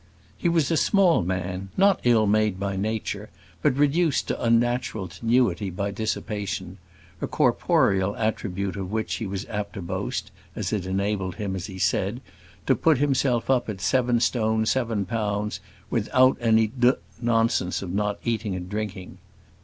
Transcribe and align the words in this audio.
He 0.35 0.49
was 0.49 0.71
a 0.71 0.77
small 0.77 1.21
man, 1.21 1.69
not 1.77 1.99
ill 2.03 2.25
made 2.25 2.59
by 2.59 2.75
Nature, 2.75 3.29
but 3.61 3.77
reduced 3.77 4.27
to 4.29 4.43
unnatural 4.43 5.07
tenuity 5.07 5.69
by 5.69 5.91
dissipation 5.91 6.79
a 7.21 7.27
corporeal 7.27 8.15
attribute 8.15 8.75
of 8.77 8.91
which 8.91 9.13
he 9.17 9.27
was 9.27 9.45
apt 9.47 9.73
to 9.73 9.81
boast, 9.83 10.31
as 10.55 10.73
it 10.73 10.87
enabled 10.87 11.35
him, 11.35 11.55
as 11.55 11.67
he 11.67 11.77
said, 11.77 12.19
to 12.65 12.75
put 12.75 12.97
himself 12.97 13.47
up 13.51 13.69
at 13.69 13.79
7 13.79 14.19
st. 14.19 14.67
7 14.67 15.05
lb. 15.05 15.59
without 15.91 16.35
any 16.41 16.65
"d 16.65 16.93
nonsense 17.21 17.83
of 17.83 17.93
not 17.93 18.17
eating 18.23 18.55
and 18.55 18.71
drinking." 18.71 19.19